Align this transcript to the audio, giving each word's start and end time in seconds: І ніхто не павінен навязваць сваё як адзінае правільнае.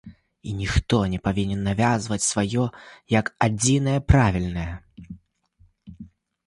І 0.43 0.53
ніхто 0.61 1.01
не 1.11 1.19
павінен 1.27 1.59
навязваць 1.67 2.29
сваё 2.31 2.63
як 3.17 3.31
адзінае 3.49 3.95
правільнае. 4.15 4.69